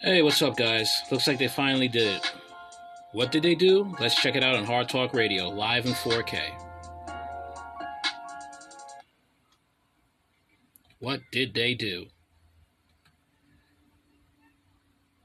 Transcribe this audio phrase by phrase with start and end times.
[0.00, 1.02] Hey, what's up, guys?
[1.10, 2.32] Looks like they finally did it.
[3.12, 3.94] What did they do?
[4.00, 6.67] Let's check it out on Hard Talk Radio, live in 4K.
[10.98, 12.10] What did they do?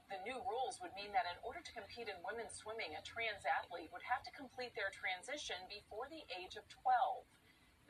[0.06, 3.42] The new rules would mean that in order to compete in women's swimming, a trans
[3.42, 7.26] athlete would have to complete their transition before the age of 12.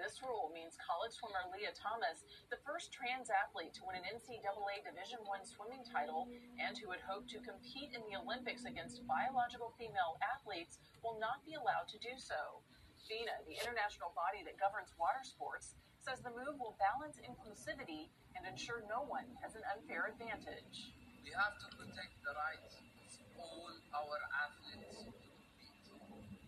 [0.01, 4.81] This rule means college swimmer Lia Thomas, the first trans athlete to win an NCAA
[4.81, 9.77] Division I swimming title and who had hoped to compete in the Olympics against biological
[9.77, 12.65] female athletes, will not be allowed to do so.
[13.05, 18.45] FINA, the international body that governs water sports, says the move will balance inclusivity and
[18.45, 20.93] ensure no one has an unfair advantage.
[21.25, 26.45] We have to protect the rights of all our athletes to compete.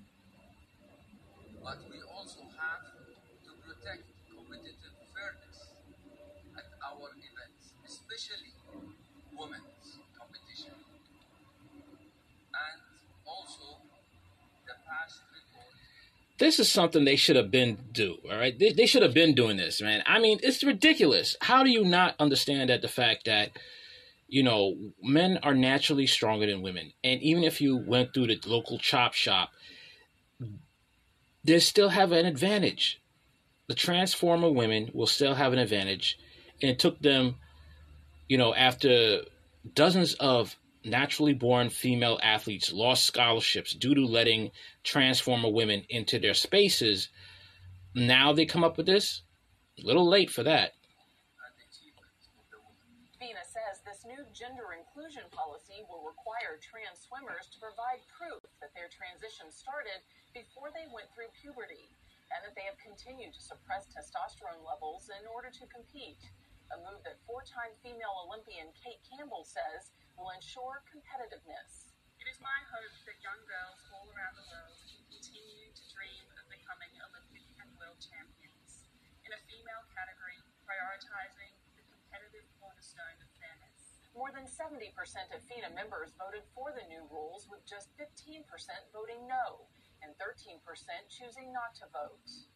[1.64, 2.84] But we also have
[3.48, 5.72] to protect competitive fairness
[6.60, 8.52] at our events, especially
[9.32, 9.88] women's
[10.20, 10.76] competition.
[12.52, 12.78] And
[13.24, 13.80] also
[14.68, 15.80] the past record
[16.38, 18.18] This is something they should have been do.
[18.30, 20.02] All right, they, they should have been doing this, man.
[20.06, 21.36] I mean, it's ridiculous.
[21.40, 23.52] How do you not understand that the fact that
[24.28, 28.40] you know men are naturally stronger than women, and even if you went through the
[28.46, 29.50] local chop shop,
[31.42, 33.00] they still have an advantage.
[33.68, 36.18] The transformer women will still have an advantage,
[36.60, 37.36] and it took them,
[38.28, 39.22] you know, after
[39.74, 44.50] dozens of naturally born female athletes lost scholarships due to letting
[44.84, 47.08] transformer women into their spaces.
[47.94, 49.22] Now they come up with this.
[49.82, 50.72] A little late for that.
[53.18, 58.72] FINA says this new gender inclusion policy will require trans swimmers to provide proof that
[58.72, 60.00] their transition started
[60.32, 61.90] before they went through puberty
[62.32, 66.20] and that they have continued to suppress testosterone levels in order to compete.
[66.74, 71.92] A move that four time female Olympian Cate Campbell says will ensure competitiveness.
[72.16, 76.24] It is my hope that young girls all around the world can continue to dream
[76.40, 78.88] of becoming Olympic and world champions
[79.28, 84.00] in a female category, prioritizing the competitive cornerstone of fairness.
[84.16, 84.96] More than 70%
[85.36, 88.48] of FINA members voted for the new rules, with just 15%
[88.96, 89.68] voting no
[90.00, 90.64] and 13%
[91.12, 92.55] choosing not to vote.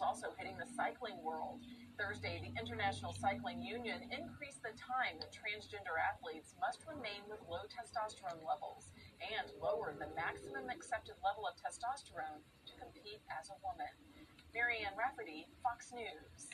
[0.00, 1.60] Also hitting the cycling world.
[1.98, 7.66] Thursday, the International Cycling Union increased the time that transgender athletes must remain with low
[7.66, 13.90] testosterone levels and lowered the maximum accepted level of testosterone to compete as a woman.
[14.54, 16.46] Marianne Rafferty, Fox News.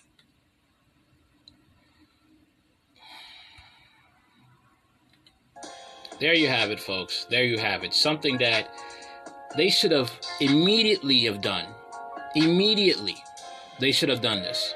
[6.21, 7.26] There you have it, folks.
[7.28, 7.93] There you have it.
[7.93, 8.71] Something that
[9.56, 11.66] they should have immediately have done.
[12.34, 13.16] Immediately,
[13.81, 14.75] they should have done this.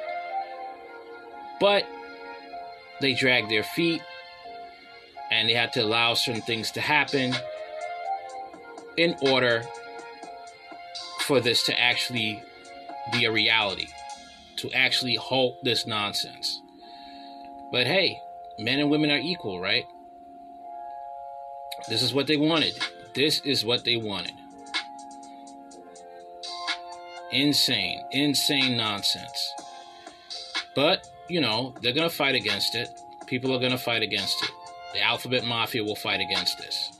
[1.60, 1.84] But
[3.00, 4.02] they dragged their feet,
[5.30, 7.34] and they had to allow certain things to happen
[8.96, 9.62] in order
[11.20, 12.42] for this to actually
[13.12, 13.88] be a reality,
[14.56, 16.60] to actually halt this nonsense.
[17.70, 18.18] But hey,
[18.58, 19.84] men and women are equal, right?
[21.88, 22.78] This is what they wanted.
[23.14, 24.37] This is what they wanted.
[27.30, 29.52] Insane, insane nonsense.
[30.74, 32.88] But, you know, they're going to fight against it.
[33.26, 34.50] People are going to fight against it.
[34.94, 36.92] The Alphabet Mafia will fight against this.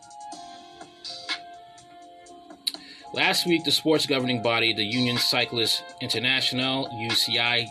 [3.15, 7.67] Last week, the sports governing body, the Union Cyclists International, UCI,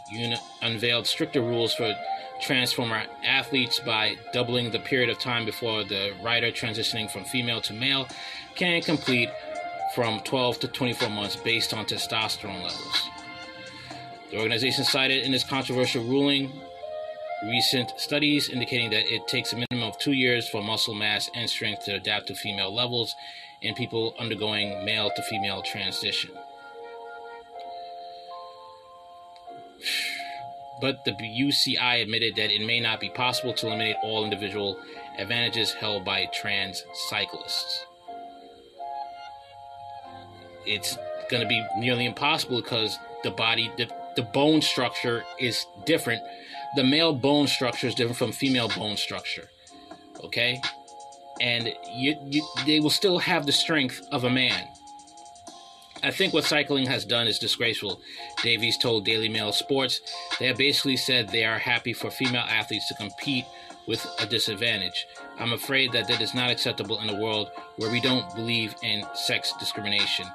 [0.63, 1.95] unveiled stricter rules for
[2.41, 7.73] transformer athletes by doubling the period of time before the rider transitioning from female to
[7.73, 8.07] male
[8.55, 9.29] can complete
[9.97, 13.09] from 12 to 24 months based on testosterone levels.
[14.29, 16.51] The organization cited in this controversial ruling
[17.47, 21.49] recent studies indicating that it takes a minimum of two years for muscle mass and
[21.49, 23.15] strength to adapt to female levels
[23.63, 26.29] in people undergoing male to female transition.
[30.79, 34.79] But the UCI admitted that it may not be possible to eliminate all individual
[35.17, 37.86] advantages held by trans cyclists.
[40.67, 40.97] It's
[41.29, 46.21] going to be nearly impossible because the body, the, the bone structure is different.
[46.75, 49.49] The male bone structure is different from female bone structure.
[50.23, 50.61] Okay?
[51.39, 54.67] And you, you, they will still have the strength of a man.
[56.03, 57.99] I think what cycling has done is disgraceful.
[58.43, 59.99] Davies told Daily Mail Sports
[60.39, 63.45] they have basically said they are happy for female athletes to compete
[63.87, 65.07] with a disadvantage.
[65.39, 69.03] I'm afraid that that is not acceptable in a world where we don't believe in
[69.15, 70.27] sex discrimination.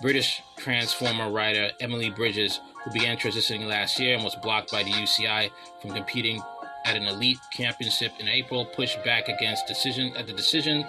[0.00, 4.90] British transformer rider Emily Bridges, who began transitioning last year and was blocked by the
[4.90, 5.50] UCI
[5.80, 6.42] from competing
[6.84, 10.86] at an elite championship in April, pushed back against decision at the decision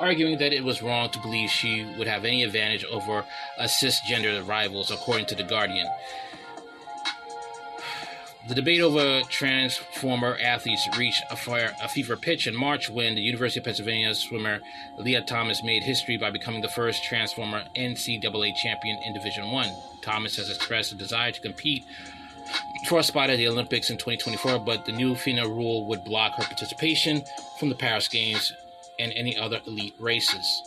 [0.00, 3.24] arguing that it was wrong to believe she would have any advantage over
[3.58, 5.88] a cisgender rivals, according to The Guardian.
[8.48, 13.20] The debate over transformer athletes reached a, fire, a fever pitch in March when the
[13.20, 14.60] University of Pennsylvania swimmer
[14.96, 19.68] Lia Thomas made history by becoming the first transformer NCAA champion in Division One.
[20.00, 21.84] Thomas has expressed a desire to compete
[22.88, 26.32] for a spot at the Olympics in 2024, but the new FINA rule would block
[26.36, 27.22] her participation
[27.58, 28.54] from the Paris Games
[28.98, 30.62] and any other elite races.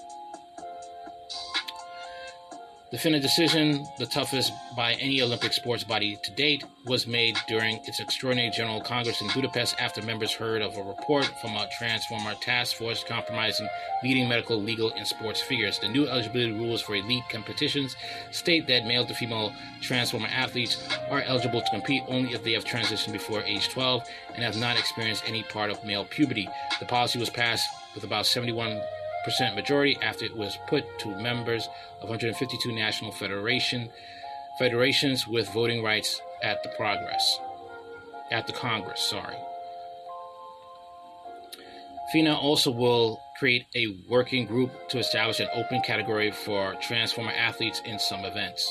[2.92, 7.78] The FINA decision, the toughest by any Olympic sports body to date, was made during
[7.86, 12.34] its extraordinary General Congress in Budapest after members heard of a report from a Transformer
[12.42, 13.70] task force compromising
[14.04, 15.80] leading medical, legal, and sports figures.
[15.80, 17.96] The new eligibility rules for elite competitions
[18.32, 22.66] state that male to female Transformer athletes are eligible to compete only if they have
[22.66, 24.04] transitioned before age 12
[24.36, 26.50] and have not experienced any part of male puberty.
[26.82, 29.01] The policy was passed with about 71 percent
[29.56, 31.68] majority after it was put to members
[32.02, 33.90] of 152 national federation
[34.60, 37.40] federations with voting rights at the progress
[38.32, 39.02] at the Congress.
[39.02, 39.36] Sorry.
[42.12, 47.82] FINA also will create a working group to establish an open category for transformer athletes
[47.86, 48.70] in some events.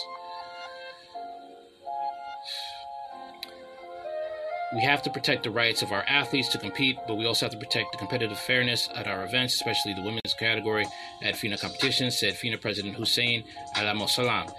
[4.72, 7.52] We have to protect the rights of our athletes to compete, but we also have
[7.52, 10.87] to protect the competitive fairness at our events, especially the women's category
[11.25, 13.43] at FINA competitions, said FINA President Husain
[13.75, 14.55] Al-Musallam.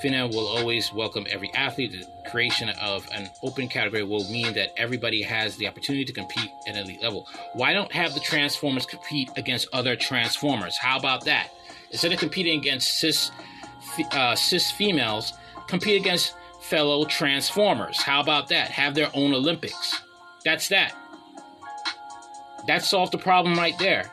[0.00, 1.90] FINA will always welcome every athlete.
[1.90, 6.52] The creation of an open category will mean that everybody has the opportunity to compete
[6.68, 7.26] at an elite level.
[7.54, 10.76] Why don't have the Transformers compete against other Transformers?
[10.76, 11.48] How about that?
[11.90, 13.32] Instead of competing against cis,
[14.12, 15.32] uh, cis females,
[15.66, 18.00] compete against fellow Transformers.
[18.02, 18.70] How about that?
[18.70, 20.02] Have their own Olympics.
[20.44, 20.94] That's that.
[22.66, 24.10] That solved the problem right there.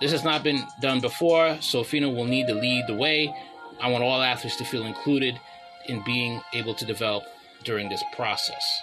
[0.00, 3.34] This has not been done before, so FINA will need to lead the way.
[3.80, 5.38] I want all athletes to feel included
[5.86, 7.24] in being able to develop
[7.64, 8.80] during this process.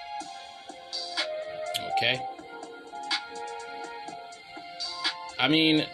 [1.97, 2.19] Okay?
[5.39, 5.85] I mean,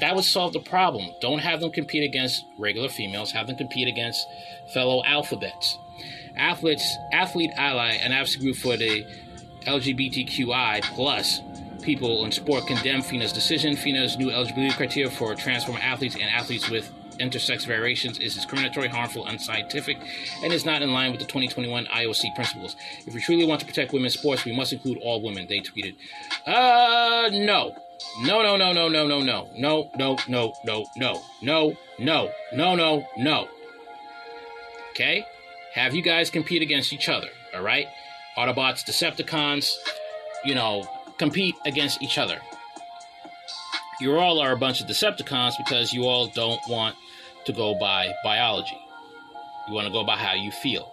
[0.00, 1.10] that would solve the problem.
[1.20, 4.26] Don't have them compete against regular females, have them compete against
[4.72, 5.78] fellow alphabets.
[6.36, 9.04] Athletes, Athlete Ally, an advocacy group for the
[9.66, 11.40] LGBTQI plus
[11.82, 13.76] people in sport, condemned FINA's decision.
[13.76, 19.26] FINA's new eligibility criteria for transformer athletes and athletes with intersex variations is discriminatory, harmful,
[19.26, 19.98] unscientific,
[20.42, 22.76] and is not in line with the 2021 IOC principles.
[23.06, 25.94] If we truly want to protect women's sports, we must include all women, they tweeted.
[26.46, 27.74] Uh, no.
[28.22, 29.48] No, no, no, no, no, no, no.
[29.56, 31.22] No, no, no, no, no.
[31.42, 33.48] No, no, no, no, no.
[34.90, 35.24] Okay?
[35.74, 37.86] Have you guys compete against each other, all right?
[38.36, 39.74] Autobots, Decepticons,
[40.44, 40.88] you know,
[41.18, 42.40] compete against each other.
[44.00, 46.94] You all are a bunch of Decepticons because you all don't want
[47.48, 48.78] to go by biology.
[49.66, 50.92] You want to go by how you feel.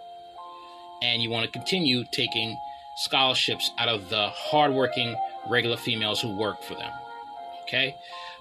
[1.02, 2.56] And you want to continue taking
[2.96, 5.14] scholarships out of the hardworking
[5.48, 6.90] regular females who work for them.
[7.62, 7.94] Okay?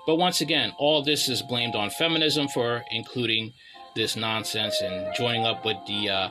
[0.08, 3.54] But once again, all this is blamed on feminism for including
[3.96, 6.30] this nonsense and joining up with the uh,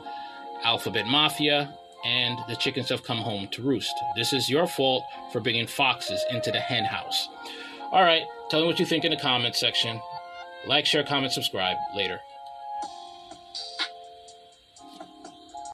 [0.62, 1.74] alphabet mafia,
[2.04, 3.94] and the chickens have come home to roost.
[4.16, 7.28] This is your fault for bringing foxes into the hen house.
[7.90, 10.00] All right, tell me what you think in the comments section.
[10.66, 11.76] Like, share, comment, subscribe.
[11.94, 12.20] Later.